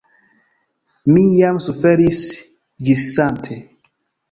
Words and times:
Mi 1.17 1.25
jam 1.41 1.61
suferis 1.67 2.23
ĝissate. 2.89 3.61